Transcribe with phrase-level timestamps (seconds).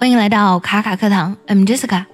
[0.00, 2.06] 欢迎来到卡卡课堂，I'm Jessica。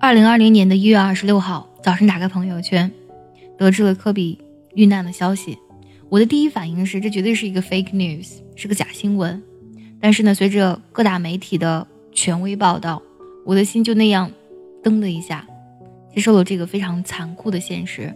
[0.00, 2.90] 二零二零年的一月二十六号早上，打开朋友圈，
[3.56, 4.36] 得知了科比
[4.74, 5.56] 遇难的消息。
[6.08, 9.40] 我的第一反应是，这绝对是一个 fake news，是个假新闻。
[10.00, 13.00] 但是呢，随着各大媒体的权威报道，
[13.44, 14.28] 我的心就那样
[14.82, 15.46] 噔的一下，
[16.12, 18.12] 接受了这个非常残酷的现实。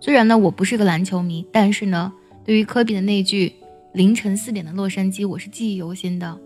[0.00, 2.12] 虽然呢，我不是个篮球迷，但是呢，
[2.44, 3.52] 对于科比的那句
[3.94, 6.36] “凌晨四点的洛杉矶”，我是记忆犹新的。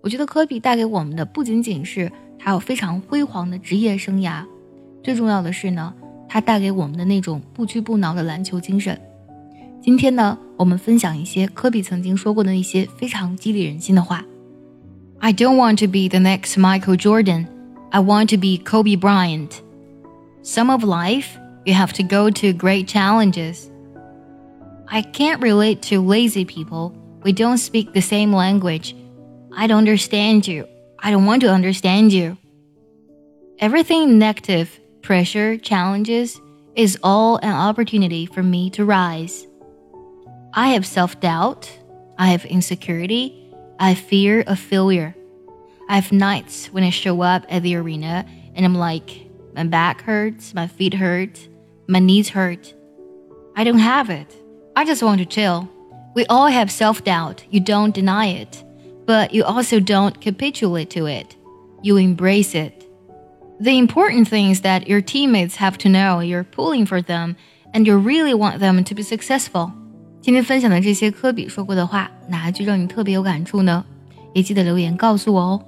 [0.00, 4.44] 我觉得科比带给我们的不仅仅是他有非常辉煌的职业生涯，
[5.02, 5.94] 最重要的是呢，
[6.28, 9.00] 他带给我们的那种不屈不挠的篮球精神。
[9.80, 14.24] 今天呢，我们分享一些科比曾经说过的一些非常激励人心的话。
[15.18, 17.46] I don't want to be the next Michael Jordan.
[17.90, 19.60] I want to be Kobe Bryant.
[20.42, 23.68] Some of life, you have to go to great challenges.
[24.86, 26.92] I can't relate to lazy people.
[27.22, 28.96] We don't speak the same language.
[29.59, 30.67] I don't understand you.
[30.99, 32.37] I don't want to understand you.
[33.57, 36.39] Everything negative, pressure, challenges
[36.75, 39.47] is all an opportunity for me to rise.
[40.53, 41.71] I have self doubt.
[42.19, 43.51] I have insecurity.
[43.79, 45.15] I have fear of failure.
[45.89, 50.01] I have nights when I show up at the arena and I'm like, my back
[50.01, 51.47] hurts, my feet hurt,
[51.87, 52.75] my knees hurt.
[53.55, 54.35] I don't have it.
[54.75, 55.67] I just want to chill.
[56.13, 57.43] We all have self doubt.
[57.49, 58.63] You don't deny it
[59.06, 61.36] but you also don't capitulate to it.
[61.82, 62.84] You embrace it.
[63.60, 67.36] The important thing is that your teammates have to know you're pulling for them
[67.72, 69.70] and you really want them to be successful.
[70.20, 73.84] 今天分享的这些科比说过的话，哪一句让你特别有感触呢？
[74.34, 75.62] 也记得留言告诉我哦。